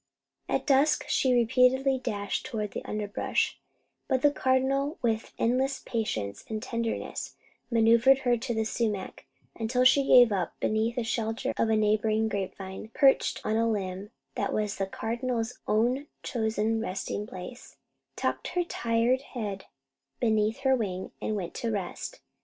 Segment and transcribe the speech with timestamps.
[0.49, 3.59] At dusk she repeatedly dashed toward the underbrush;
[4.07, 7.35] but the Cardinal, with endless patience and tenderness,
[7.69, 9.27] maneuvered her to the sumac,
[9.59, 13.69] until she gave up, and beneath the shelter of a neighbouring grapevine, perched on a
[13.69, 17.77] limb that was the Cardinal's own chosen resting place,
[18.15, 19.65] tucked her tired head
[20.19, 22.21] beneath her wing, and went to rest.